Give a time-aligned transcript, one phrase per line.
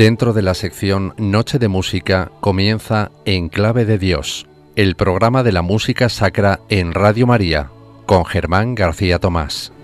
[0.00, 5.52] Dentro de la sección Noche de Música comienza En Clave de Dios, el programa de
[5.52, 7.70] la música sacra en Radio María,
[8.06, 9.74] con Germán García Tomás.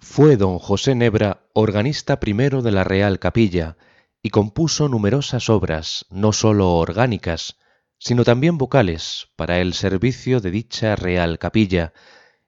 [0.00, 3.76] Fue don José Nebra organista primero de la Real Capilla
[4.22, 7.58] y compuso numerosas obras, no sólo orgánicas,
[7.98, 11.92] sino también vocales para el servicio de dicha Real Capilla,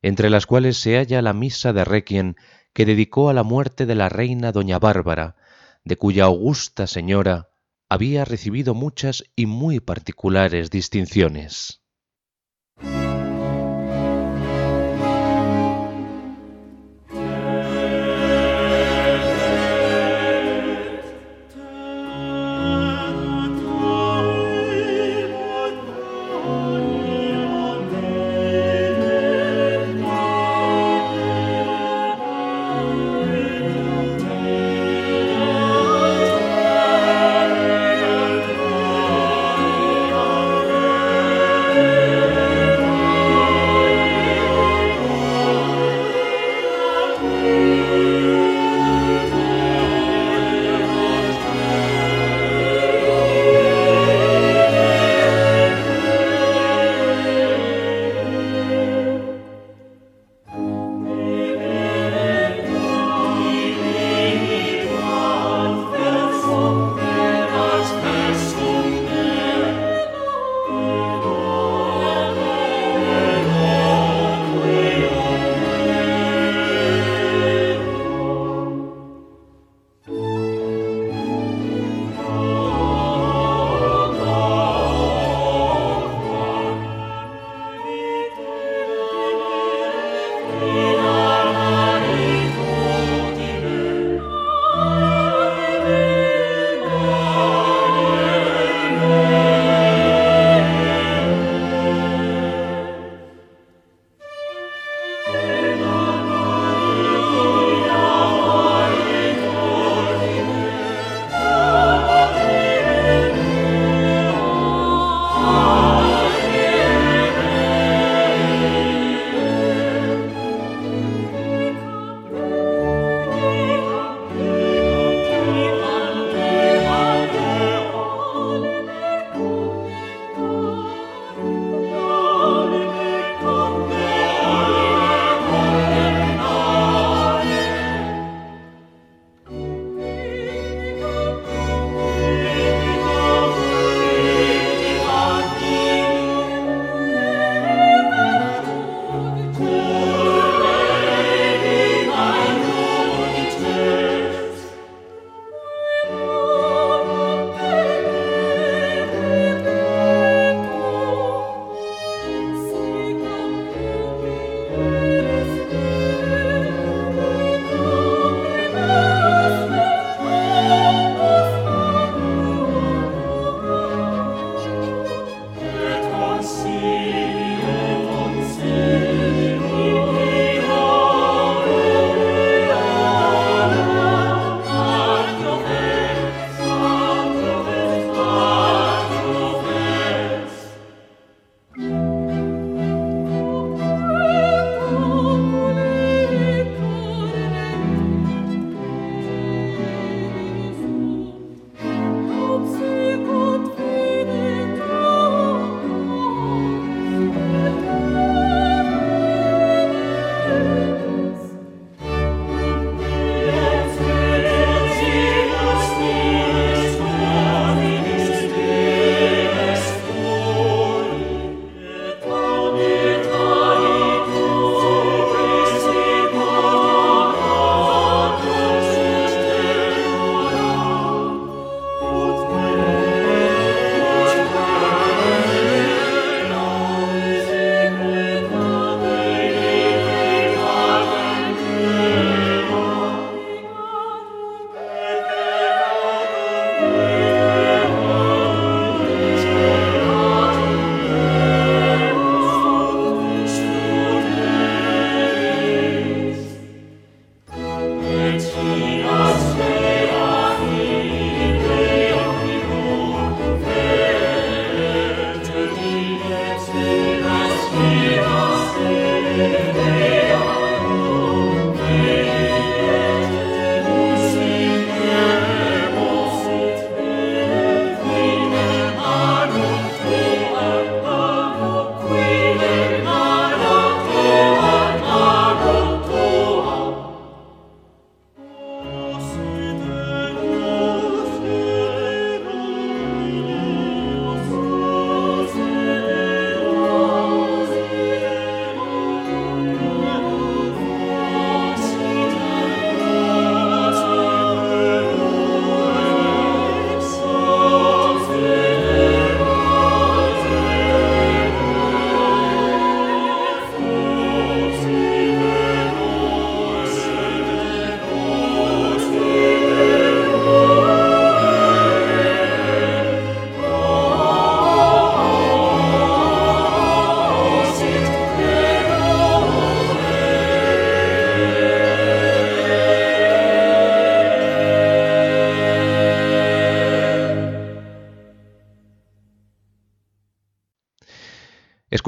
[0.02, 2.34] entre las cuales se halla la misa de Requiem
[2.72, 5.36] que dedicó a la muerte de la reina doña Bárbara,
[5.84, 7.50] de cuya augusta señora
[7.88, 11.82] había recibido muchas y muy particulares distinciones.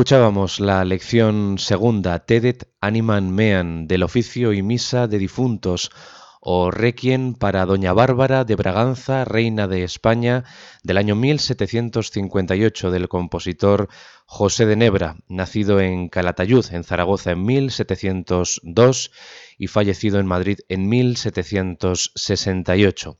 [0.01, 5.91] Escuchábamos la lección segunda, Tedet Animan Mean, del oficio y misa de difuntos,
[6.41, 10.45] o Requiem para Doña Bárbara de Braganza, reina de España,
[10.83, 13.91] del año 1758, del compositor
[14.25, 19.11] José de Nebra, nacido en Calatayud, en Zaragoza, en 1702
[19.59, 23.19] y fallecido en Madrid en 1768.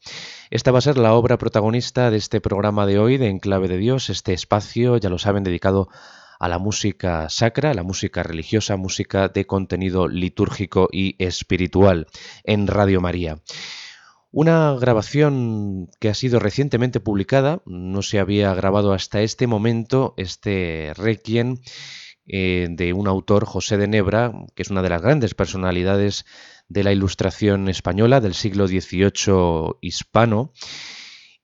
[0.49, 3.77] Esta va a ser la obra protagonista de este programa de hoy de Enclave de
[3.77, 9.29] Dios, este espacio, ya lo saben, dedicado a la música sacra, la música religiosa, música
[9.29, 12.07] de contenido litúrgico y espiritual
[12.45, 13.41] en Radio María.
[14.33, 20.93] Una grabación que ha sido recientemente publicada, no se había grabado hasta este momento, este
[20.97, 21.59] requiem
[22.27, 26.27] eh, de un autor, José de Nebra, que es una de las grandes personalidades
[26.69, 30.53] de la ilustración española del siglo XVIII hispano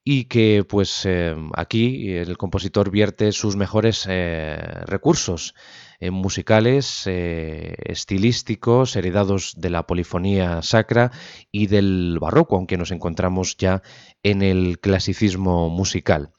[0.08, 4.56] y que pues eh, aquí el compositor vierte sus mejores eh,
[4.86, 5.56] recursos
[5.98, 11.10] eh, musicales, estilísticos, heredados de la polifonía sacra
[11.50, 13.82] y del barroco, aunque nos encontramos ya
[14.22, 16.30] en el clasicismo musical.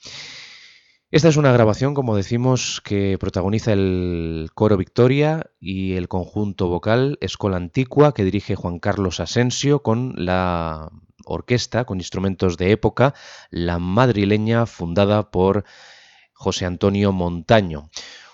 [1.11, 7.17] Esta es una grabación, como decimos, que protagoniza el coro Victoria y el conjunto vocal
[7.19, 10.89] Escola Antigua que dirige Juan Carlos Asensio con la
[11.33, 13.13] orquesta con instrumentos de época,
[13.49, 15.65] la madrileña fundada por
[16.33, 17.89] José Antonio Montaño.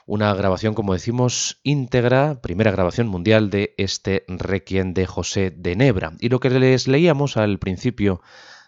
[0.05, 6.11] Una grabación, como decimos, íntegra, primera grabación mundial de este Requiem de José de Nebra.
[6.19, 8.21] Y lo que les leíamos al principio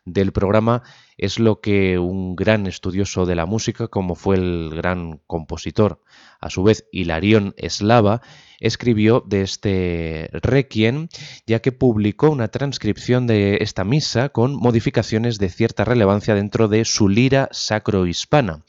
[0.06, 0.84] del programa
[1.18, 6.02] es lo que un gran estudioso de la música, como fue el gran compositor,
[6.40, 8.22] a su vez Hilarión Eslava,
[8.60, 11.07] escribió de este requiem,
[11.48, 16.86] ya que publicó una transcripción de esta misa con modificaciones de cierta relevancia dentro de
[16.86, 18.63] su lira sacro-hispana,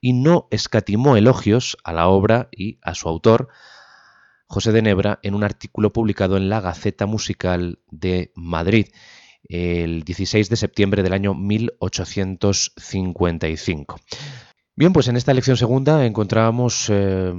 [0.00, 3.48] y no escatimó elogios a la obra y a su autor,
[4.46, 8.86] José de Nebra, en un artículo publicado en la Gaceta Musical de Madrid
[9.48, 14.00] el 16 de septiembre del año 1855.
[14.76, 17.34] Bien, pues en esta lección segunda encontrábamos eh,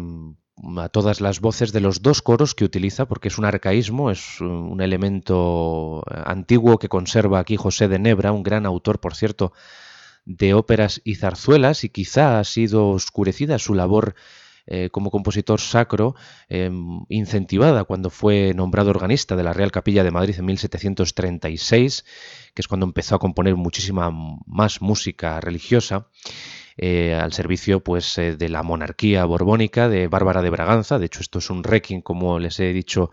[0.77, 4.41] a todas las voces de los dos coros que utiliza, porque es un arcaísmo, es
[4.41, 9.53] un elemento antiguo que conserva aquí José de Nebra, un gran autor, por cierto,
[10.25, 14.15] de óperas y zarzuelas, y quizá ha sido oscurecida su labor
[14.72, 16.14] eh, como compositor sacro,
[16.48, 22.06] em, incentivada cuando fue nombrado organista de la Real Capilla de Madrid en 1736,
[22.54, 24.12] que es cuando empezó a componer muchísima
[24.46, 26.06] más música religiosa.
[26.78, 31.00] Eh, al servicio pues, eh, de la monarquía borbónica de Bárbara de Braganza.
[31.00, 33.10] De hecho, esto es un requiem, como les he dicho,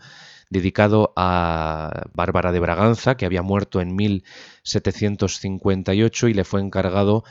[0.51, 7.23] dedicado a Bárbara de Braganza, que había muerto en 1758 y le fue encargado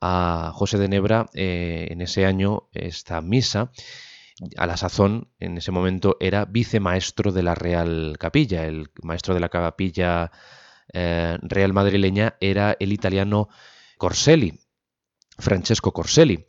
[0.00, 3.70] a José de Nebra eh, en ese año esta misa.
[4.58, 8.66] A la sazón, en ese momento, era vicemaestro de la Real Capilla.
[8.66, 10.30] El maestro de la capilla
[10.92, 13.48] real madrileña era el italiano
[13.98, 14.60] Corselli,
[15.38, 16.46] Francesco Corselli.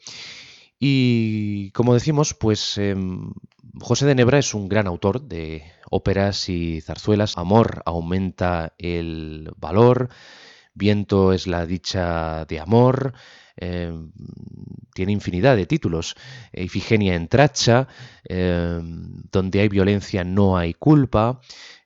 [0.79, 3.31] Y como decimos, pues em,
[3.79, 7.37] José de Nebra es un gran autor de óperas y zarzuelas.
[7.37, 10.09] Amor aumenta el valor,
[10.77, 13.13] viento es la dicha de amor,
[13.55, 14.11] em,
[14.93, 16.15] tiene infinidad de títulos.
[16.53, 17.87] Ifigenia en Tracha,
[18.23, 21.39] em, donde hay violencia no hay culpa,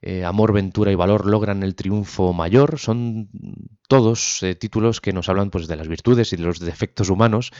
[0.03, 2.79] eh, amor, ventura y valor logran el triunfo mayor.
[2.79, 3.29] Son
[3.87, 7.51] todos eh, títulos que nos hablan pues, de las virtudes y de los defectos humanos,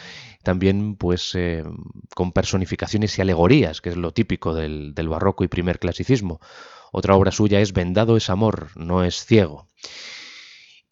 [0.44, 1.64] también pues, eh,
[2.16, 6.40] con personificaciones y alegorías, que es lo típico del barroco y primer clasicismo.
[6.92, 9.68] Otra obra suya es Vendado es amor, no es ciego.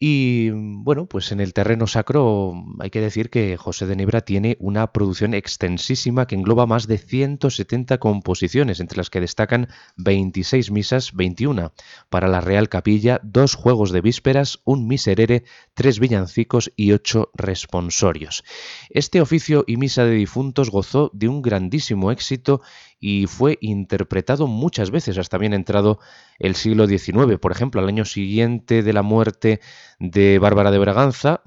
[0.02, 4.56] Y bueno, pues en el terreno sacro hay que decir que José de Nebra tiene
[4.62, 11.12] una producción extensísima que engloba más de 170 composiciones, entre las que destacan 26 misas,
[11.12, 11.74] 21
[12.10, 18.46] para la Real Capilla, dos juegos de vísperas, un miserere, tres villancicos y ocho responsorios.
[18.90, 22.62] Este oficio y misa de difuntos gozó de un grandísimo éxito
[23.00, 26.00] y fue interpretado muchas veces hasta bien entrado
[26.38, 27.38] el siglo XIX.
[27.40, 29.62] Por ejemplo, al año siguiente de la muerte
[30.00, 31.42] de Bárbara de Braganza,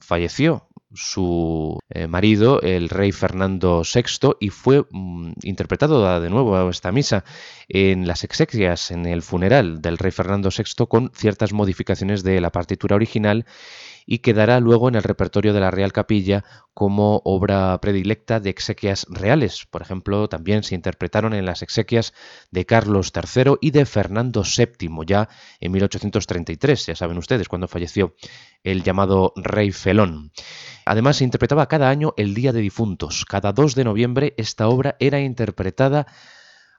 [0.00, 6.92] falleció su eh, marido, el rey Fernando VI, y fue mm, interpretado de nuevo esta
[6.92, 7.24] misa
[7.68, 12.50] en las exequias, en el funeral del rey Fernando VI, con ciertas modificaciones de la
[12.50, 13.44] partitura original
[14.06, 19.06] y quedará luego en el repertorio de la Real Capilla como obra predilecta de exequias
[19.10, 19.66] reales.
[19.68, 22.14] Por ejemplo, también se interpretaron en las exequias
[22.52, 25.28] de Carlos III y de Fernando VII, ya
[25.60, 28.14] en 1833, ya saben ustedes, cuando falleció
[28.62, 30.30] el llamado rey Felón.
[30.84, 33.24] Además, se interpretaba cada año el Día de Difuntos.
[33.24, 36.06] Cada 2 de noviembre esta obra era interpretada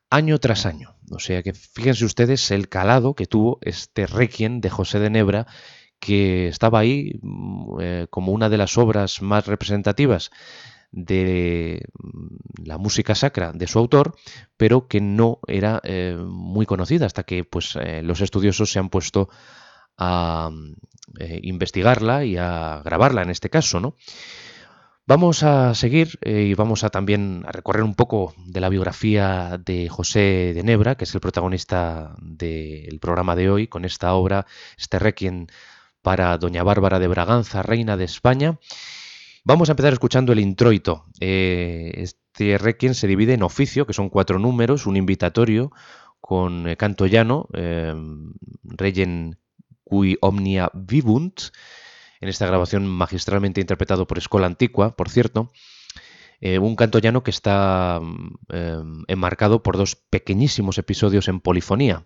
[0.10, 0.96] año tras año.
[1.12, 5.48] O sea que fíjense ustedes el calado que tuvo este Requiem de José de Nebra,
[6.00, 10.32] que estaba ahí mm, eh, como una de las obras más representativas
[10.92, 14.16] de mm, la música sacra de su autor,
[14.58, 18.90] pero que no era eh, muy conocida hasta que pues, eh, los estudiosos se han
[18.90, 19.30] puesto
[19.98, 20.52] a
[21.42, 23.96] investigarla y a grabarla en este caso, ¿no?
[25.08, 29.90] Vamos a seguir y vamos a también a recorrer un poco de la biografía de
[29.90, 34.46] José de Nebra, que es el protagonista del programa de hoy, con esta obra,
[34.78, 35.48] este requiem
[36.08, 38.60] para Doña Bárbara de Braganza, reina de España.
[39.44, 41.04] Vamos a empezar escuchando el introito.
[41.20, 45.74] Eh, este requiem se divide en oficio, que son cuatro números, un invitatorio
[46.22, 47.94] con eh, canto llano, eh,
[49.84, 51.42] cui omnia vivunt,
[52.22, 55.52] en esta grabación magistralmente interpretado por Escola Antigua, por cierto,
[56.40, 58.00] eh, un canto llano que está
[58.54, 62.06] eh, enmarcado por dos pequeñísimos episodios en polifonía.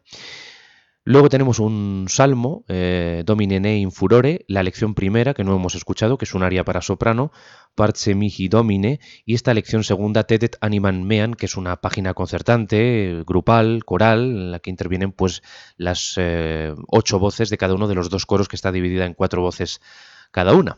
[1.04, 6.20] Luego tenemos un salmo, eh, Domine in furore, la lección primera, que no hemos escuchado,
[6.20, 7.32] que es un aria para soprano,
[7.74, 13.24] Parce mihi domine, y esta lección segunda, Tedet animan mean, que es una página concertante,
[13.26, 15.42] grupal, coral, en la que intervienen pues
[15.76, 19.16] las eh, ocho voces de cada uno de los dos coros, que está dividida en
[19.16, 19.82] cuatro voces
[20.30, 20.78] cada una.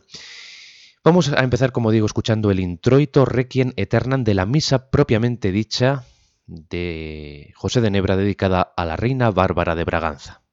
[1.04, 6.04] Vamos a empezar, como digo, escuchando el introito Requiem Eternam de la misa propiamente dicha
[6.46, 10.43] de José de Nebra dedicada a la reina Bárbara de Braganza.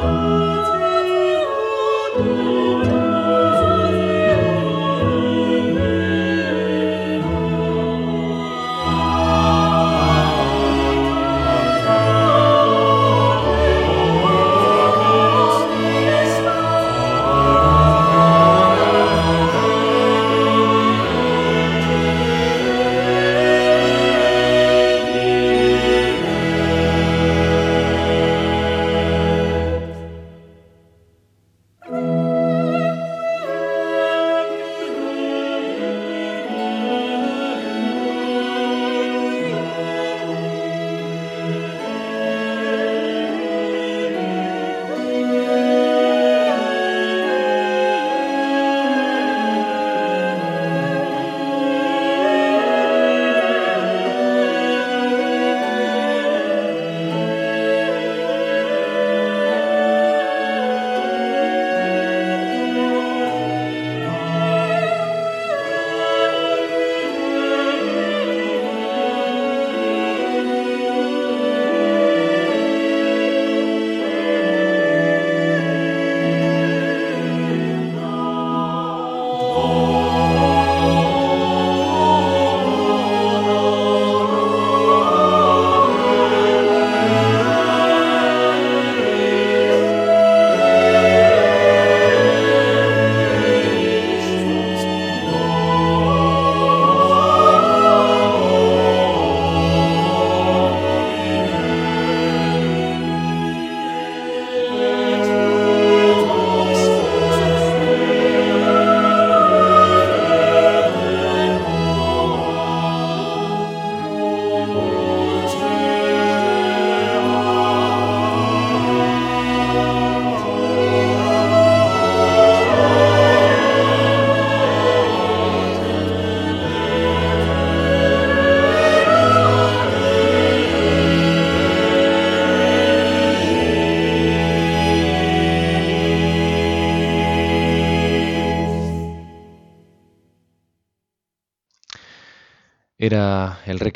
[0.00, 0.57] Música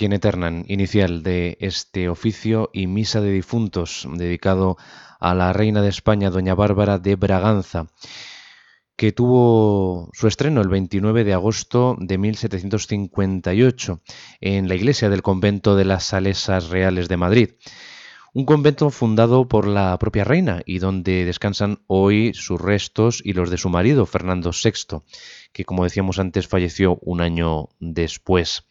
[0.03, 4.77] Requiem Eternam inicial de este oficio y misa de difuntos dedicado
[5.21, 7.87] a la reina de España, doña Bárbara de Braganza,
[8.97, 14.01] que tuvo su estreno el 29 de agosto de 1758
[14.41, 17.51] en la iglesia del convento de las Salesas Reales de Madrid.
[18.35, 23.51] Un convento fundado por la propia reina y donde descansan hoy sus restos y los
[23.51, 24.99] de su marido, Fernando VI,
[25.53, 28.65] que como decíamos antes falleció un año después.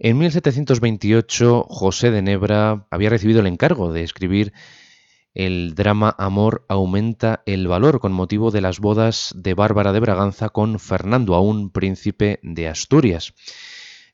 [0.00, 4.52] En 1728, José de Nebra había recibido el encargo de escribir
[5.34, 10.50] el drama Amor aumenta el valor con motivo de las bodas de Bárbara de Braganza
[10.50, 13.34] con Fernando, aún príncipe de Asturias.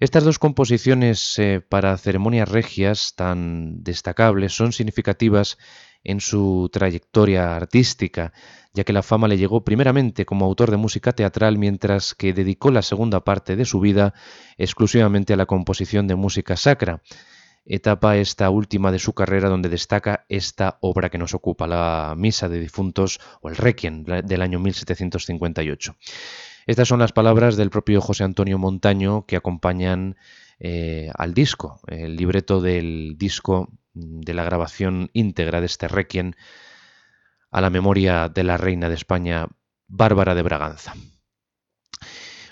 [0.01, 5.59] Estas dos composiciones eh, para ceremonias regias tan destacables son significativas
[6.05, 8.33] en su trayectoria artística,
[8.75, 12.71] ya que la fama le llegó primeramente como autor de música teatral, mientras que dedicó
[12.71, 14.15] la segunda parte de su vida
[14.59, 17.03] exclusivamente a la composición de música sacra,
[17.65, 22.49] etapa esta última de su carrera donde destaca esta obra que nos ocupa, la Misa
[22.49, 25.97] de Difuntos o el Requiem del año 1758.
[26.67, 30.17] Estas son las palabras del propio José Antonio Montaño que acompañan
[30.59, 36.33] eh, al disco, el libreto del disco de la grabación íntegra de este requiem
[37.51, 39.47] a la memoria de la reina de España,
[39.87, 40.95] Bárbara de Braganza.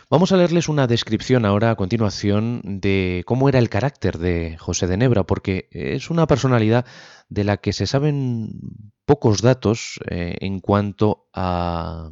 [0.08, 4.86] Vamos a leerles una descripción ahora a continuación de cómo era el carácter de José
[4.86, 6.84] de Nebra, porque es una personalidad
[7.30, 8.60] de la que se saben
[9.06, 12.10] pocos datos eh, en cuanto a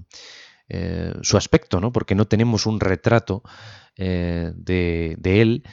[0.69, 1.93] eh, su aspecto, ¿no?
[1.93, 3.43] porque no tenemos un retrato
[3.97, 5.65] eh, de, él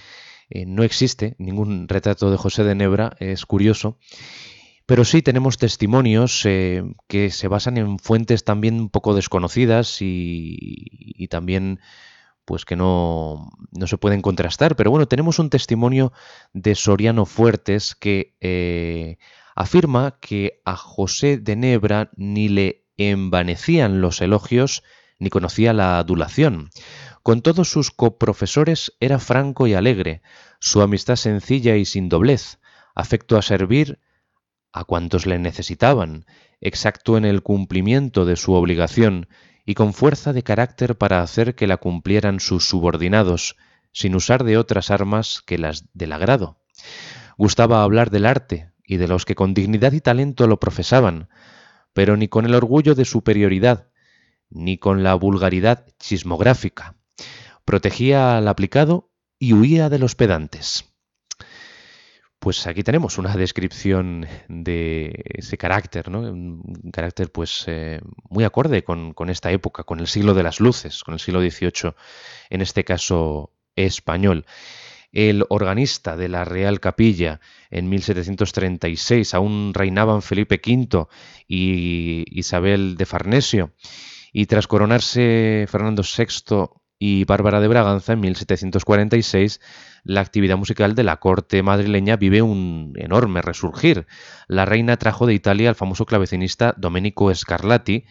[0.50, 3.98] eh, no existe ningún retrato de José de Nebra, es curioso,
[4.88, 11.28] pero sí tenemos testimonios eh, que se basan en fuentes también un poco desconocidas y,
[11.30, 11.82] también
[12.46, 14.78] pues que no, no, se pueden contrastar.
[14.78, 16.14] Pero bueno, tenemos un testimonio
[16.54, 19.18] de Soriano Fuertes que eh,
[19.56, 24.84] afirma que a José de Nebra ni le envanecían los elogios
[25.20, 26.70] ni conocía la adulación.
[27.28, 30.22] Con todos sus coprofesores era franco y alegre,
[30.62, 32.60] su amistad sencilla y sin doblez,
[32.96, 34.00] afecto a servir
[34.72, 36.26] a cuantos le necesitaban,
[36.62, 39.28] exacto en el cumplimiento de su obligación
[39.66, 43.58] y con fuerza de carácter para hacer que la cumplieran sus subordinados,
[43.92, 46.62] sin usar de otras armas que las del agrado.
[47.38, 51.28] Gustaba hablar del arte y de los que con dignidad y talento lo profesaban,
[51.92, 53.90] pero ni con el orgullo de superioridad,
[54.50, 56.97] ni con la vulgaridad chismográfica
[57.68, 60.86] protegía al aplicado y huía de los pedantes.
[62.40, 66.22] Pues aquí tenemos una descripción de ese carácter, ¿no?
[66.22, 68.00] Un carácter pues eh,
[68.30, 71.42] muy acorde con, con, esta época, con el siglo de las luces, con el siglo
[71.42, 71.94] XVIII,
[72.50, 74.46] en este caso español.
[75.12, 81.08] El organista de la Real Capilla en 1736, aún reinaban Felipe V
[81.50, 83.74] y Isabel de Farnesio,
[84.32, 89.62] y tras coronarse Fernando VI y Bárbara de Braganza en 1746,
[90.04, 94.08] la actividad musical de la corte madrileña vive un enorme resurgir.
[94.48, 98.06] La reina trajo de Italia al famoso clavecinista Domenico Scarlatti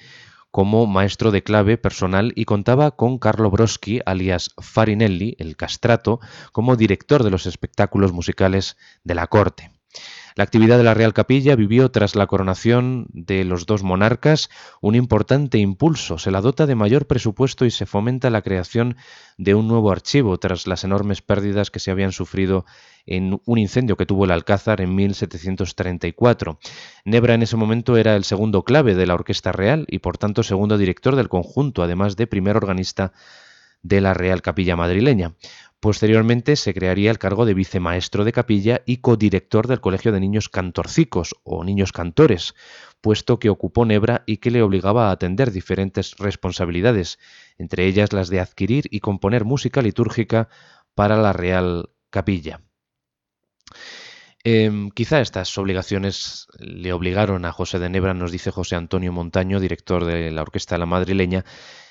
[0.51, 6.19] como maestro de clave personal y contaba con Carlo Broschi, alias Farinelli, el castrato,
[6.53, 9.71] como director de los espectáculos musicales de la corte.
[10.37, 14.51] La actividad de la Real Capilla vivió tras la coronación de los dos monarcas
[14.83, 16.19] un importante impulso.
[16.19, 18.97] Se la dota de mayor presupuesto y se fomenta la creación
[19.39, 22.67] de un nuevo archivo tras las enormes pérdidas que se habían sufrido
[23.07, 26.59] en un incendio que tuvo el Alcázar en 1734.
[27.07, 30.43] Nebra en ese momento era el segundo clave de la Orquesta Real y por tanto
[30.43, 33.15] segundo director del conjunto, además de primer organista
[33.83, 35.33] de la Real Capilla madrileña.
[35.81, 40.49] Posteriormente se crearía el cargo de vicemaestro de capilla y codirector del Colegio de Niños
[40.49, 42.55] Cantorcicos o Niños Cantores,
[43.01, 47.19] puesto que ocupó Nebra y que le obligaba a atender diferentes responsabilidades,
[47.59, 50.49] entre ellas las de adquirir y componer música litúrgica
[50.95, 52.63] para la Real Capilla.
[54.45, 59.61] Em, quizá estas obligaciones le obligaron a José de Nebra, nos dice José Antonio Montaño,
[59.61, 61.45] director de la Orquesta de la Madrileña,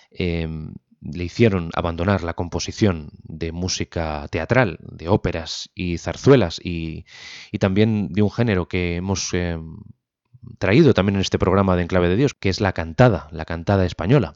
[0.10, 7.06] em, le hicieron abandonar la composición de música teatral, de óperas y zarzuelas y,
[7.60, 9.58] también de un género que hemos eh,
[10.58, 13.86] traído también en este programa de Enclave de Dios, que es la cantada, la cantada
[13.86, 14.34] española.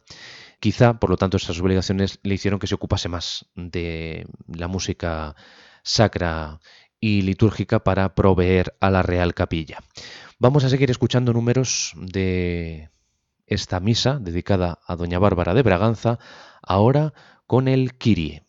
[0.60, 5.36] Quizá, por lo tanto, esas obligaciones le hicieron que se ocupase más de la música
[5.84, 6.60] sacra
[7.00, 9.80] y litúrgica para proveer a la Real Capilla.
[10.38, 12.90] Vamos a seguir escuchando números de
[13.50, 16.20] esta misa dedicada a Doña Bárbara de Braganza,
[16.62, 17.14] ahora
[17.48, 18.46] con el Kyrie.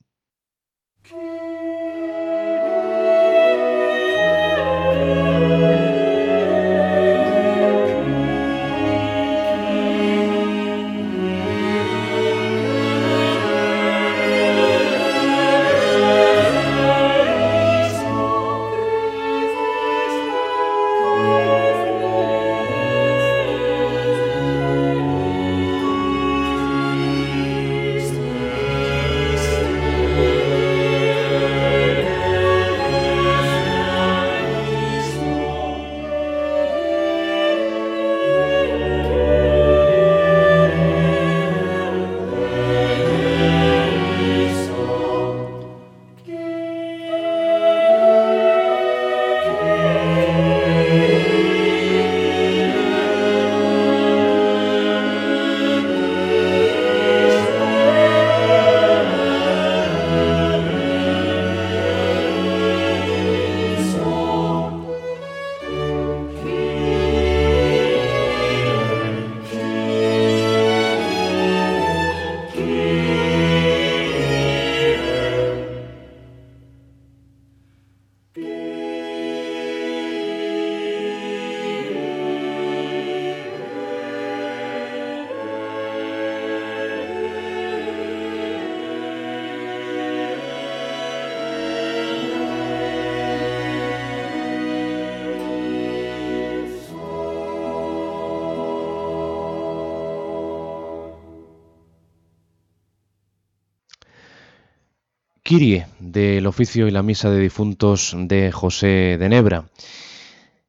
[105.51, 109.65] Kirie del oficio y la misa de difuntos de José de Nebra.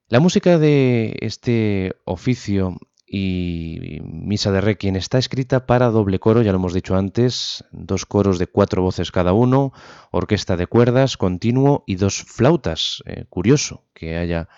[0.08, 6.52] La música de este oficio y Misa de Requiem está escrita para doble coro, ya
[6.52, 9.72] lo hemos dicho antes, dos coros de cuatro voces cada uno,
[10.10, 13.04] orquesta de cuerdas continuo y dos flautas.
[13.06, 14.50] Eh, curioso que haya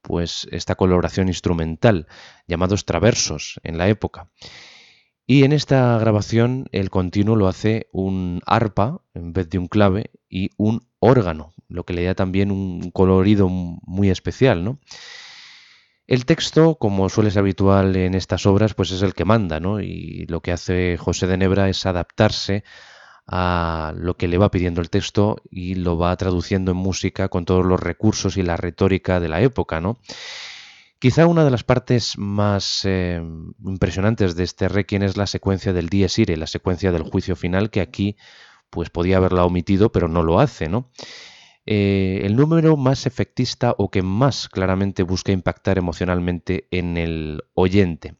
[0.00, 2.06] pues esta colaboración instrumental,
[2.46, 4.30] llamados traversos en la época.
[5.26, 10.10] Y en esta grabación el continuo lo hace un arpa en vez de un clave
[10.28, 14.78] y un órgano, lo que le da también un colorido muy especial, ¿no?
[16.06, 19.80] El texto, como suele ser habitual en estas obras, pues es el que manda, ¿no?
[19.80, 22.62] Y lo que hace José de Nebra es adaptarse
[23.26, 27.44] a lo que le va pidiendo el texto y lo va traduciendo en música con
[27.44, 29.98] todos los recursos y la retórica de la época, ¿no?
[31.06, 33.22] Quizá una de las partes más eh,
[33.64, 37.70] impresionantes de este requiem es la secuencia del Dies Irae, la secuencia del juicio final,
[37.70, 38.16] que aquí
[38.70, 40.90] pues podía haberla omitido, pero no lo hace, ¿no?
[41.64, 48.16] Eh, el número más efectista o que más claramente busca impactar emocionalmente en el oyente.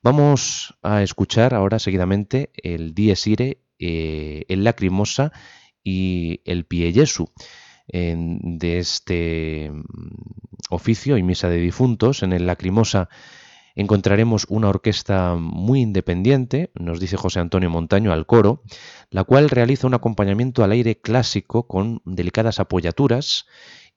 [0.00, 5.32] Vamos a escuchar ahora seguidamente el Dies Irae, eh, el Lacrimosa
[5.82, 7.32] y el Pie Jesu
[7.88, 9.82] de este mm,
[10.70, 12.22] oficio y misa de difuntos.
[12.22, 13.08] En el Lacrimosa
[13.74, 18.62] encontraremos una orquesta muy independiente, nos dice José Antonio Montaño, al coro,
[19.10, 23.46] la cual realiza un acompañamiento al aire clásico con delicadas apoyaturas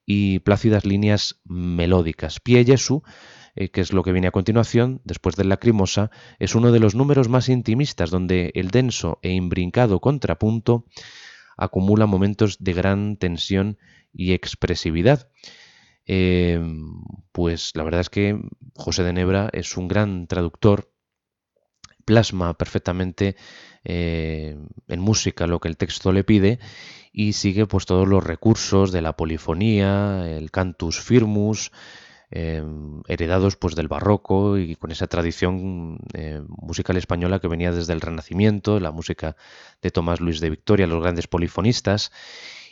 [0.06, 2.40] y plácidas líneas melódicas.
[2.40, 3.02] Pie Jesu,
[3.56, 6.94] eh, que es lo que viene a continuación, después del Lacrimosa, es uno de los
[6.94, 10.84] números más intimistas donde el denso e imbrincado contrapunto
[11.56, 13.78] acumula momentos de gran tensión
[14.12, 15.30] y expresividad.
[16.06, 16.60] Eh,
[17.32, 18.40] pues la verdad es que
[18.76, 20.92] José de Nebra es un gran traductor,
[22.04, 23.36] plasma perfectamente
[23.84, 24.56] eh,
[24.88, 26.60] en música lo que el texto le pide
[27.12, 31.72] y sigue pues todos los recursos de la polifonía, el cantus firmus,
[32.30, 32.62] eh,
[33.08, 35.98] heredados pues del barroco y con esa tradición
[36.48, 39.36] musical española que venía desde el Renacimiento, la música
[39.82, 42.10] de Tomás Luis de Victoria, los grandes polifonistas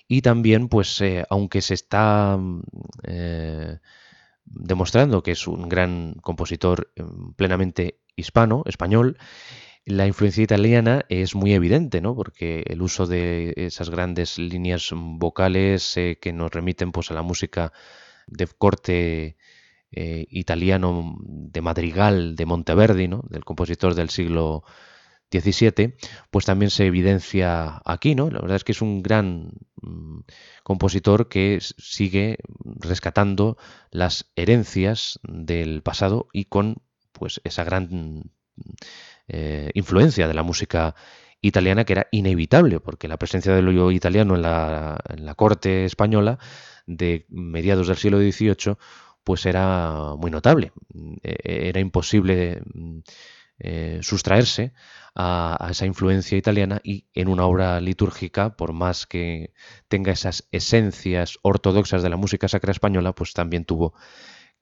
[0.09, 2.63] y también, pues, eh, aunque se está mm,
[3.05, 3.79] eh,
[4.45, 9.19] demostrando que es un gran compositor mm, plenamente hispano, español,
[9.87, 12.15] la influencia italiana es muy evidente, ¿no?
[12.17, 17.23] Porque el uso de esas grandes líneas vocales eh, que nos remiten pues, a la
[17.23, 17.73] música
[18.27, 19.37] de corte
[19.97, 23.23] italiano de madrigal de Monteverdi, ¿no?
[23.31, 24.65] Del compositor del siglo
[25.31, 25.97] 17,
[26.31, 28.31] pues también se evidencia aquí, ¿no?
[28.31, 30.21] La verdad es que es un gran mm,
[30.63, 33.57] compositor que sigue rescatando
[33.91, 36.83] las herencias del pasado y con
[37.13, 38.31] pues esa gran
[39.29, 40.95] eh, influencia de la música
[41.41, 45.85] italiana que era inevitable, porque la presencia del hoyo italiano en la, en la corte
[45.85, 46.39] española
[46.87, 48.77] de mediados del siglo XVIII
[49.25, 50.73] pues era muy notable.
[51.23, 52.99] E-, era imposible mm,
[53.59, 54.73] eh, sustraerse
[55.15, 59.53] a, esa influencia italiana y en una obra litúrgica, por más que
[59.89, 63.95] tenga esas esencias ortodoxas de la música sacra española, pues también tuvo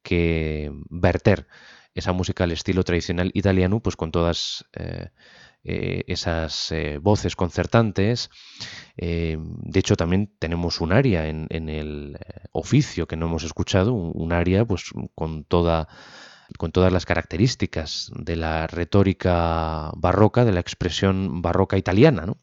[0.02, 1.46] que verter
[1.94, 5.10] esa música al estilo tradicional italiano, pues con todas eh,
[5.64, 8.30] eh, esas voces concertantes.
[8.96, 12.18] De hecho, también tenemos un aria en, el
[12.52, 15.88] oficio que no hemos escuchado, un, aria pues con toda
[16.58, 22.26] con todas las características de la retórica barroca, de la expresión barroca italiana.
[22.26, 22.36] ¿no?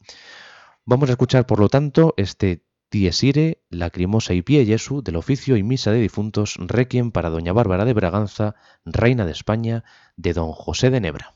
[0.83, 5.57] Vamos a escuchar, por lo tanto, este Dies Irae, Lacrimosa y Pie Jesu del oficio
[5.57, 9.83] y misa de difuntos Requiem para Doña Bárbara de Braganza, reina de España,
[10.17, 11.35] de Don José de Nebra.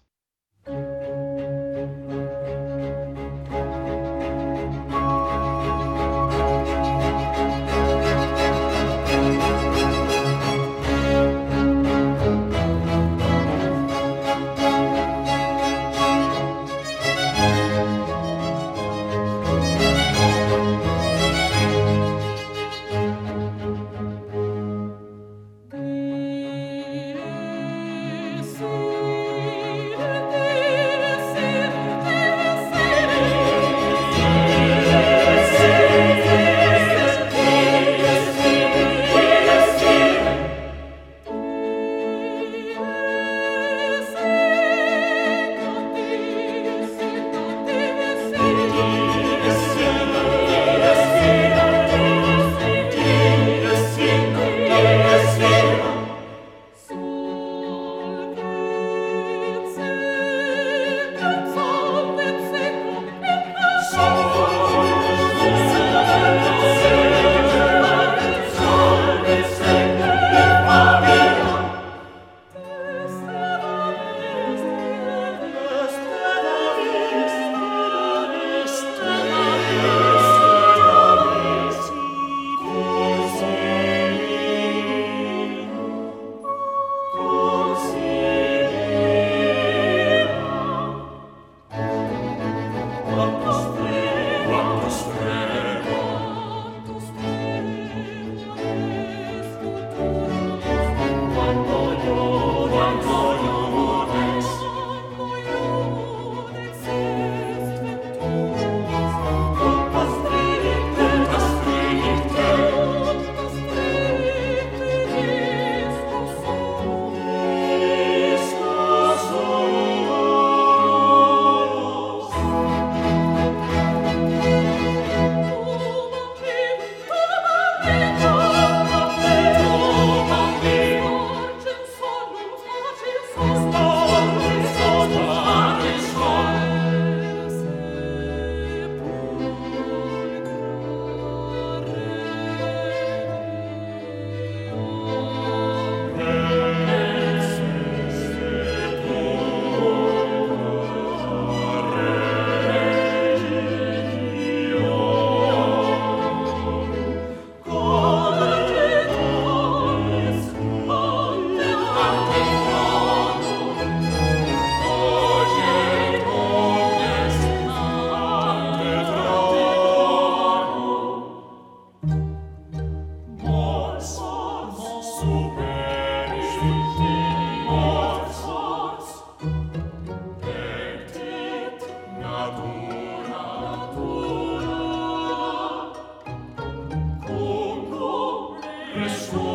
[188.95, 189.52] Responde.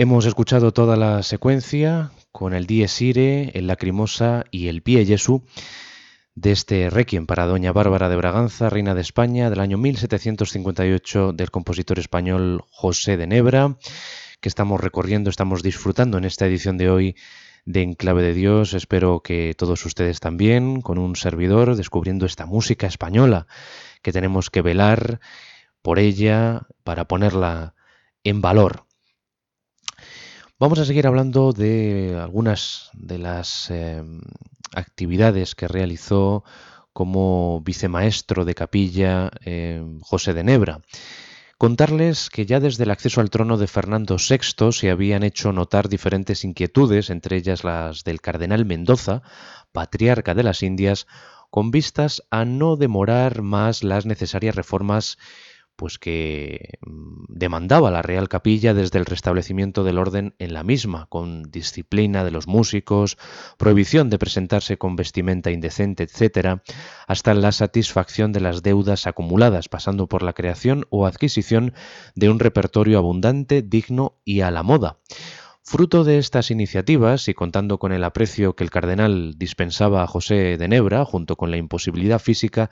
[0.00, 5.44] Hemos escuchado toda la secuencia con el Dies Irae, el Lacrimosa y el Pie Jesu
[6.34, 11.50] de este Requiem para Doña Bárbara de Braganza, reina de España, del año 1758 del
[11.50, 13.76] compositor español José de Nebra,
[14.40, 17.16] que estamos recorriendo, estamos disfrutando en esta edición de hoy
[17.66, 18.72] de Enclave de Dios.
[18.72, 23.46] Espero que todos ustedes también, con un servidor, descubriendo esta música española,
[24.00, 25.20] que tenemos que velar
[25.82, 27.74] por ella para ponerla
[28.24, 28.86] en valor.
[30.60, 34.20] Vamos a seguir hablando de algunas de las em,
[34.74, 36.44] actividades que realizó
[36.92, 40.82] como vicemaestro de capilla em, José de Nebra.
[41.56, 45.88] Contarles que ya desde el acceso al trono de Fernando VI se habían hecho notar
[45.88, 49.22] diferentes inquietudes, entre ellas las del cardenal Mendoza,
[49.72, 51.06] patriarca de las Indias,
[51.48, 55.16] con vistas a no demorar más las necesarias reformas
[55.80, 61.06] pues que mm, demandaba la Real Capilla desde el restablecimiento del orden en la misma,
[61.06, 63.16] con disciplina de los músicos,
[63.56, 66.60] prohibición de presentarse con vestimenta indecente, etc.,
[67.06, 71.72] hasta la satisfacción de las deudas acumuladas, pasando por la creación o adquisición
[72.14, 74.98] de un repertorio abundante, digno y a la moda.
[75.62, 80.58] Fruto de estas iniciativas y contando con el aprecio que el cardenal dispensaba a José
[80.58, 82.68] de Nebra, junto con la imposibilidad física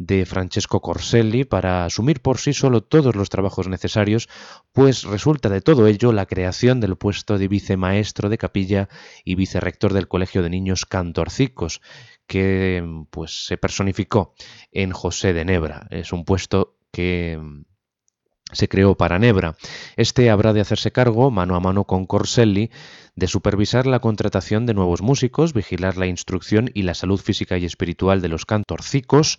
[0.00, 4.30] de Francesco Corselli para asumir por sí solo todos los trabajos necesarios,
[4.72, 8.88] pues resulta de todo ello la creación del puesto de vicemaestro de capilla
[9.24, 11.82] y vicerrector del Colegio de Niños Cantorcicos,
[12.26, 14.32] que pues se personificó
[14.72, 15.86] en José de Nebra.
[15.90, 17.38] Es un puesto que
[18.52, 19.56] se creó para Nebra.
[19.96, 22.70] Este habrá de hacerse cargo, mano a mano con Corselli,
[23.16, 27.66] de supervisar la contratación de nuevos músicos, vigilar la instrucción y la salud física y
[27.66, 29.38] espiritual de los cantorcicos,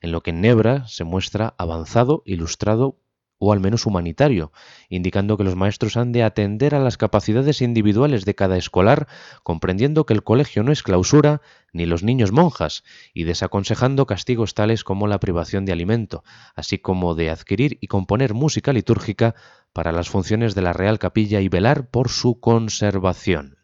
[0.00, 2.98] en lo que Nebra se muestra avanzado, ilustrado
[3.42, 4.52] o al menos humanitario,
[4.90, 9.08] indicando que los maestros han de atender a las capacidades individuales de cada escolar,
[9.42, 11.40] comprendiendo que el colegio no es clausura,
[11.72, 12.84] ni los niños monjas,
[13.14, 16.22] y desaconsejando castigos tales como la privación de alimento,
[16.54, 19.34] así como de adquirir y componer música litúrgica
[19.72, 23.56] para las funciones de la Real Capilla y velar por su conservación.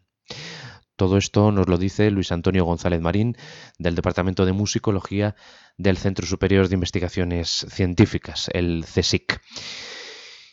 [0.97, 3.37] Todo esto nos lo dice Luis Antonio González Marín
[3.77, 5.35] del Departamento de Musicología
[5.77, 9.39] del Centro Superior de Investigaciones Científicas, el CSIC.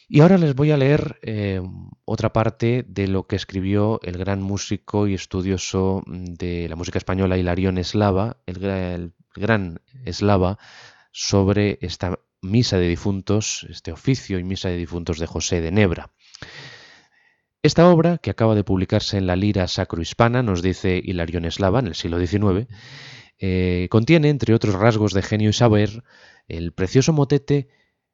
[0.06, 1.62] Y ahora les voy a leer eh,
[2.04, 7.38] otra parte de lo que escribió el gran músico y estudioso de la música española
[7.38, 10.58] Hilarión Eslava, el, gran Eslava,
[11.10, 16.10] sobre esta misa de difuntos, este oficio y misa de difuntos de José de Nebra.
[17.64, 21.86] Esta obra, que acaba de publicarse en la Lira Sacro-Hispana, nos dice Hilarión Eslava en
[21.86, 22.68] el siglo XIX,
[23.38, 26.04] eh, contiene, entre otros rasgos de genio y saber,
[26.46, 27.70] el precioso motete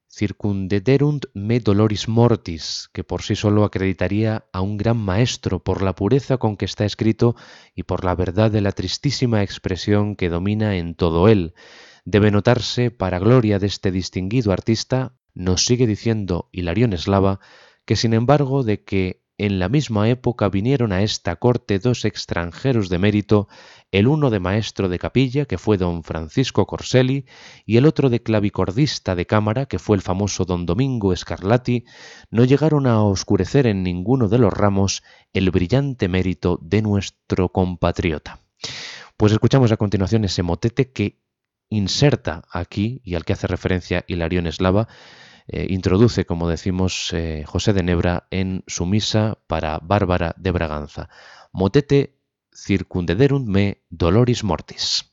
[0.08, 5.96] Circundederunt me doloris mortis, que por sí solo acreditaría a un gran maestro por la
[5.96, 7.34] pureza con que está escrito
[7.74, 11.54] y por la verdad de la tristísima expresión que domina en todo él.
[12.04, 17.40] Debe notarse, para gloria de este distinguido artista, nos sigue diciendo Hilarión Eslava,
[17.84, 22.90] que sin embargo de que en la misma época vinieron a esta corte dos extranjeros
[22.90, 23.48] de mérito,
[23.90, 27.24] el uno de maestro de capilla, que fue don Francisco Corselli,
[27.64, 31.86] y el otro de clavicordista de cámara, que fue el famoso don Domingo Scarlatti,
[32.30, 38.40] no llegaron a oscurecer en ninguno de los ramos el brillante mérito de nuestro compatriota.
[39.16, 41.18] Pues escuchamos a continuación ese motete que
[41.70, 44.86] inserta aquí, y al que hace referencia Hilarión Eslava,
[45.52, 51.08] eh, introduce, como decimos, eh, José de Nebra en su misa para Bárbara de Braganza.
[51.52, 52.14] Motete
[52.52, 55.12] circundederunt me doloris mortis.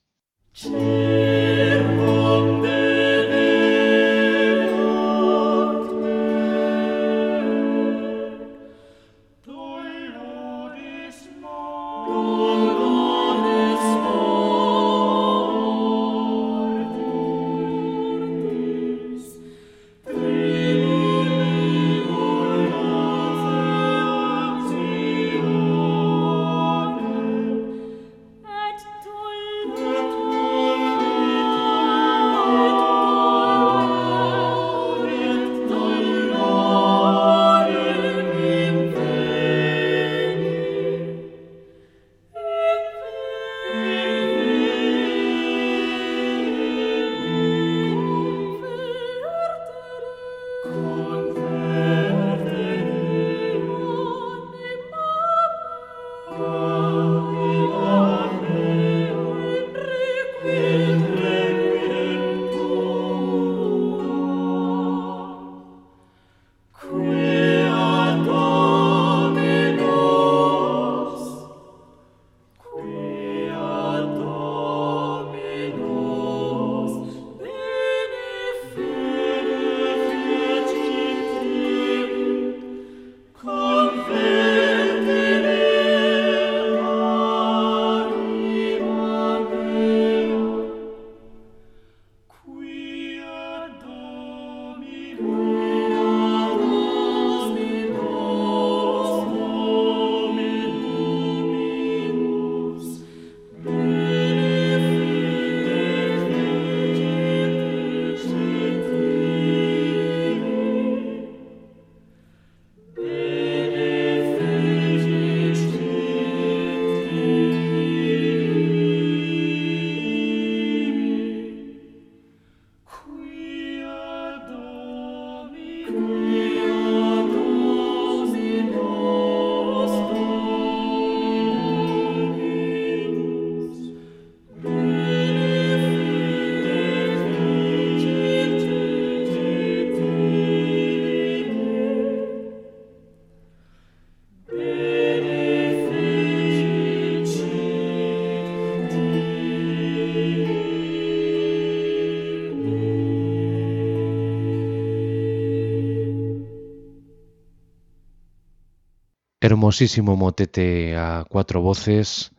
[159.67, 162.31] Hermosísimo motete a cuatro voces,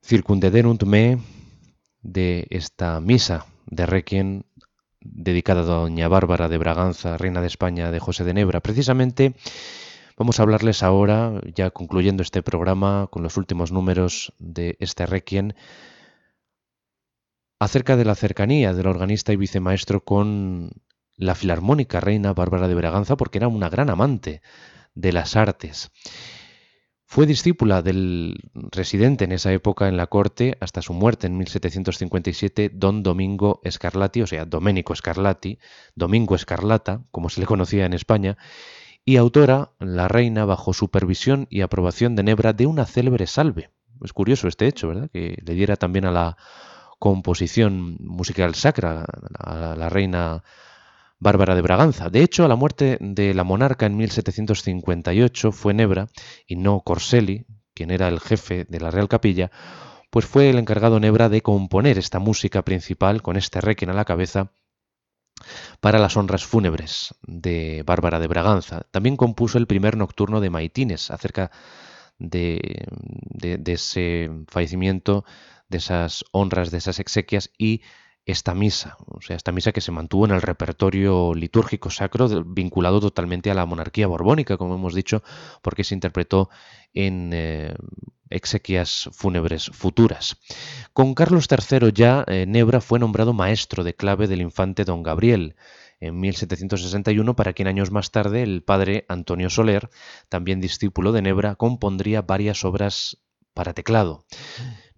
[0.00, 1.18] Circundederunt me,
[2.02, 4.42] de esta misa de Requiem
[5.00, 8.60] dedicada a Doña Bárbara de Braganza, reina de España de José de Nebra.
[8.60, 9.34] Precisamente
[10.16, 15.54] vamos a hablarles ahora, ya concluyendo este programa con los últimos números de este Requiem,
[17.58, 20.70] acerca de la cercanía del organista y vicemaestro con
[21.16, 24.42] la filarmónica reina Bárbara de Braganza, porque era una gran amante
[24.94, 25.90] de las artes.
[27.12, 32.70] Fue discípula del residente en esa época en la corte hasta su muerte en 1757,
[32.72, 35.58] don Domingo Scarlatti, o sea, Domenico Scarlatti,
[35.96, 38.38] Domingo Escarlata, como se le conocía en España,
[39.04, 43.70] y autora, la reina, bajo supervisión y aprobación de Nebra, de una célebre salve.
[44.04, 45.10] Es curioso este hecho, ¿verdad?
[45.12, 46.36] Que le diera también a la
[47.00, 49.04] composición musical sacra
[49.36, 50.44] a la reina
[51.20, 52.08] Bárbara de Braganza.
[52.08, 56.08] De hecho, a la muerte de la monarca en 1758 fue Nebra,
[56.46, 57.44] y no Corselli,
[57.74, 59.50] quien era el jefe de la Real Capilla,
[60.10, 64.06] pues fue el encargado Nebra de componer esta música principal con este requiem a la
[64.06, 64.52] cabeza
[65.80, 68.86] para las honras fúnebres de Bárbara de Braganza.
[68.90, 71.50] También compuso el primer nocturno de Maitines acerca
[72.18, 72.86] de,
[73.30, 75.24] de ese fallecimiento,
[75.68, 77.82] de esas honras, de esas exequias y
[78.26, 83.00] esta misa, o sea, esta misa que se mantuvo en el repertorio litúrgico sacro vinculado
[83.00, 85.22] totalmente a la monarquía borbónica, como hemos dicho,
[85.62, 86.50] porque se interpretó
[86.92, 87.74] en eh,
[88.28, 90.36] exequias fúnebres futuras.
[90.92, 95.56] Con Carlos III ya, eh, Nebra fue nombrado maestro de clave del infante don Gabriel
[96.00, 99.90] en 1761, para quien años más tarde el padre Antonio Soler,
[100.28, 103.18] también discípulo de Nebra, compondría varias obras
[103.52, 104.24] para teclado.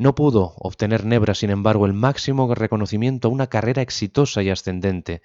[0.02, 5.22] No pudo obtener Nebra, sin embargo, el máximo reconocimiento a una carrera exitosa y ascendente.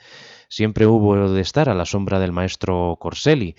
[0.50, 3.56] Siempre hubo de estar a la sombra del maestro Corselli.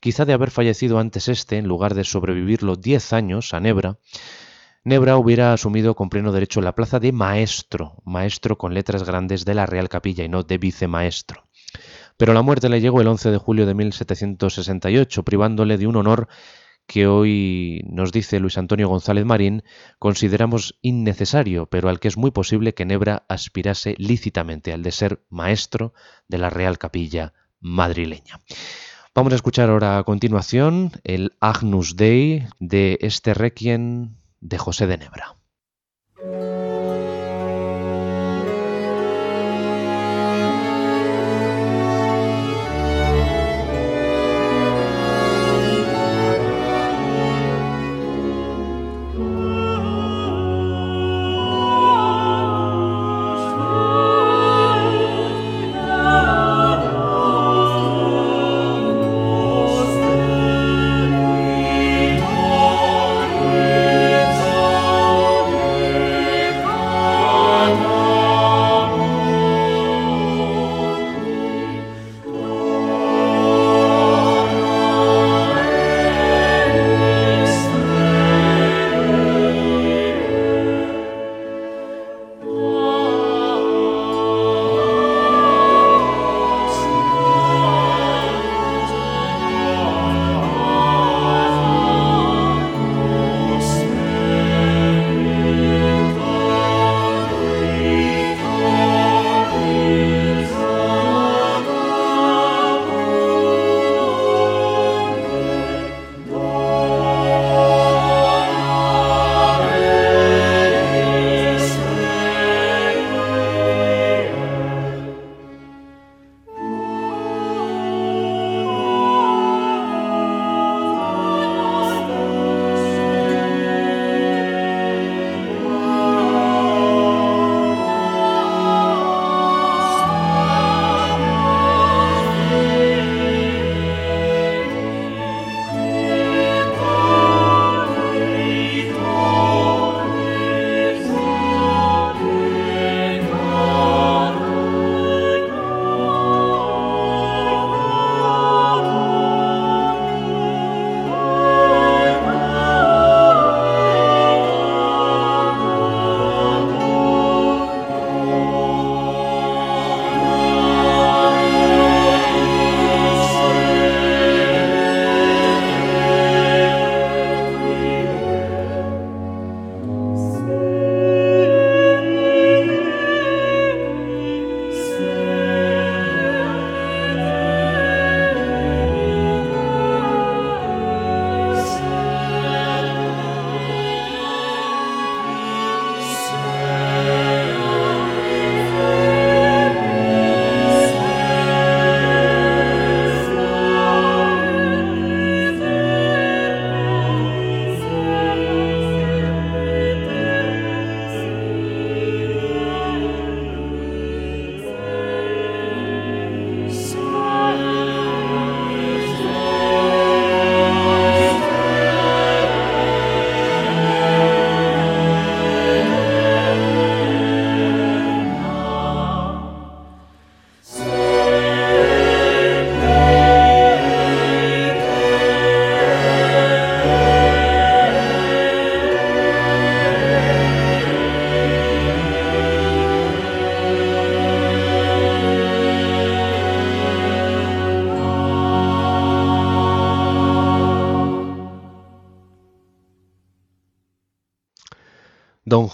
[0.00, 3.98] Quizá de haber fallecido antes este, en lugar de sobrevivirlo diez años a Nebra,
[4.82, 9.52] Nebra hubiera asumido con pleno derecho la plaza de maestro, maestro con letras grandes de
[9.52, 11.44] la Real Capilla y no de vicemaestro.
[12.16, 16.28] Pero la muerte le llegó el 11 de julio de 1768, privándole de un honor
[16.86, 19.62] que hoy nos dice Luis Antonio González Marín,
[19.98, 25.24] consideramos innecesario, pero al que es muy posible que Nebra aspirase lícitamente, al de ser
[25.30, 25.94] maestro
[26.28, 28.40] de la Real Capilla madrileña.
[29.14, 34.98] Vamos a escuchar ahora a continuación el Agnus Dei de este Requiem de José de
[34.98, 35.36] Nebra.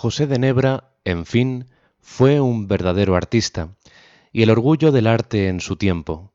[0.01, 1.67] José de Nebra, en fin,
[1.99, 3.75] fue un verdadero artista
[4.31, 6.33] y el orgullo del arte en su tiempo,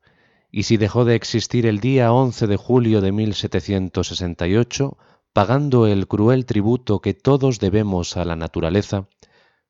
[0.50, 4.98] y si dejó de existir el día 11 de julio de 1768,
[5.32, 9.08] pagando el cruel tributo que todos debemos a la naturaleza,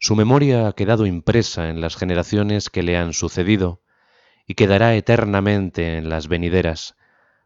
[0.01, 3.81] su memoria ha quedado impresa en las generaciones que le han sucedido
[4.45, 6.97] y quedará eternamente en las venideras,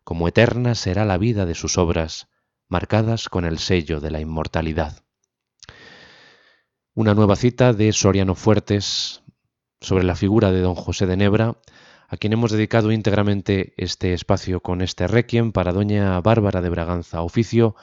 [0.03, 2.29] como eterna será la vida de sus obras,
[2.69, 5.03] marcadas con el sello de la inmortalidad.
[6.99, 9.23] Una nueva cita de Soriano Fuertes
[9.81, 11.57] sobre la figura de don José de Nebra,
[12.09, 17.23] a quien hemos dedicado íntegramente este espacio con este requiem para doña Bárbara de Braganza,
[17.23, 17.77] oficio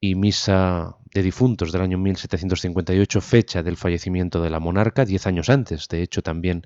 [0.00, 5.50] y misa de difuntos del año 1758, fecha del fallecimiento de la monarca, diez años
[5.50, 6.64] antes, de hecho también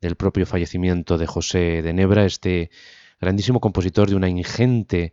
[0.00, 2.72] del propio fallecimiento de José de Nebra, este
[3.20, 5.12] grandísimo compositor de una ingente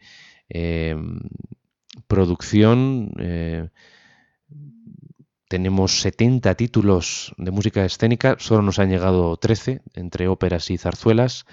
[0.49, 0.95] eh,
[2.07, 3.11] producción.
[3.19, 3.69] Eh,
[5.47, 11.45] tenemos 70 títulos de música escénica, solo nos han llegado 13 entre óperas y zarzuelas.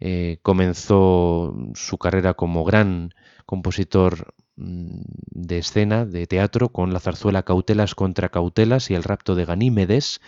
[0.00, 3.12] Eh, comenzó su carrera como gran
[3.46, 5.00] compositor mm,
[5.30, 10.20] de escena, de teatro, con la zarzuela Cautelas contra Cautelas y el rapto de Ganímedes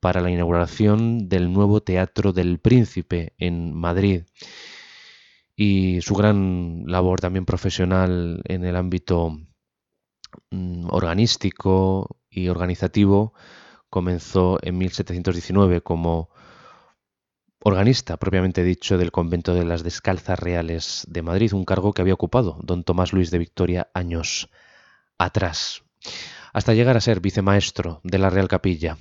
[0.00, 4.22] para la inauguración del nuevo Teatro del Príncipe en Madrid.
[5.54, 9.38] Y su gran labor también profesional en el ámbito
[10.50, 13.34] mm, organístico, y organizativo
[13.90, 16.30] comenzó en 1719 como
[17.62, 22.14] organista, propiamente dicho, del convento de las Descalzas Reales de Madrid, un cargo que había
[22.14, 24.48] ocupado don Tomás Luis de Victoria años
[25.18, 25.82] atrás,
[26.52, 28.96] hasta llegar a ser vicemaestro de la Real Capilla,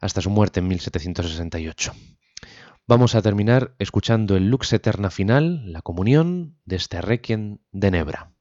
[0.00, 1.92] hasta su muerte en 1768.
[2.86, 8.32] Vamos a terminar escuchando el Lux Eterna final, la comunión de este Requiem de Nebra.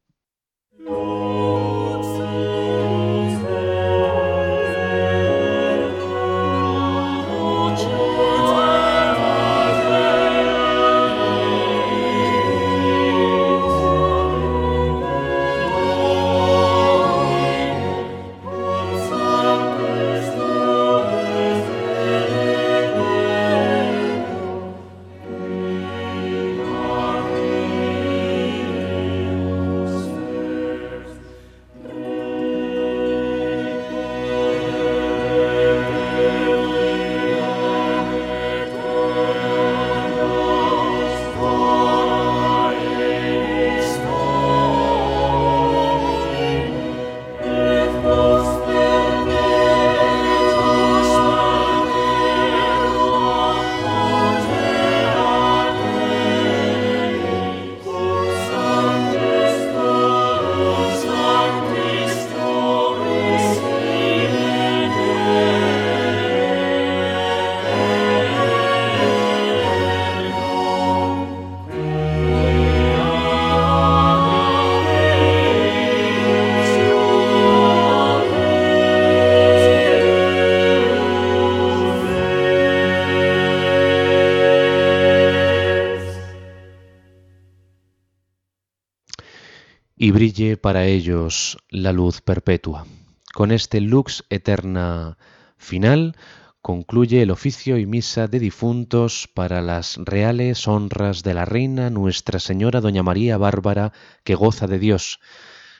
[90.07, 92.85] Y brille para ellos la luz perpetua.
[93.33, 95.17] Con este lux eterna
[95.57, 96.15] final
[96.61, 102.39] concluye el oficio y misa de difuntos para las reales honras de la reina Nuestra
[102.39, 103.91] Señora Doña María Bárbara,
[104.23, 105.19] que goza de Dios.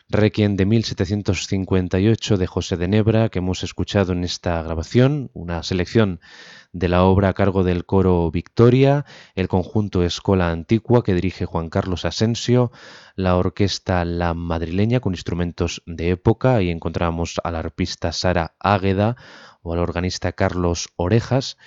[0.09, 6.21] Requiem de 1758 de José de Nebra, que hemos escuchado en esta grabación, una selección
[6.71, 9.03] de la obra a cargo del coro Victoria,
[9.35, 12.71] el conjunto Escola Antigua que dirige Juan Carlos Asensio,
[13.17, 19.17] la orquesta La Madrileña con instrumentos de época, y encontramos al arpista Sara Águeda
[19.61, 21.57] o al organista Carlos Orejas,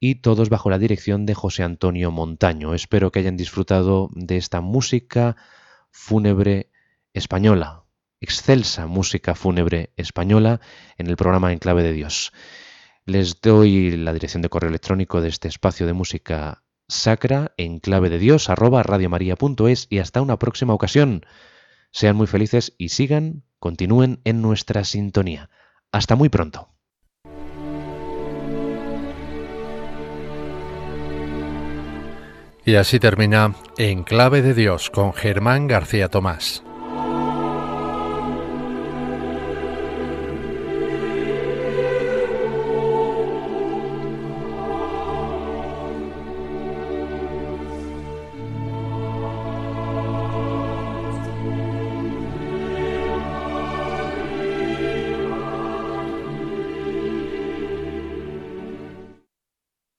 [0.00, 2.74] y todos bajo la dirección de José Antonio Montaño.
[2.74, 5.36] Espero que hayan disfrutado de esta música
[5.92, 6.72] fúnebre
[7.16, 7.84] española,
[8.20, 10.60] excelsa música fúnebre española
[10.98, 12.32] en el programa En Clave de Dios.
[13.04, 18.10] Les doy la dirección de correo electrónico de este espacio de música sacra en clave
[18.10, 18.84] de Dios arroba
[19.90, 21.24] y hasta una próxima ocasión.
[21.90, 25.50] Sean muy felices y sigan, continúen en nuestra sintonía.
[25.92, 26.76] Hasta muy pronto.
[32.64, 36.65] Y así termina En Clave de Dios con Germán García Tomás.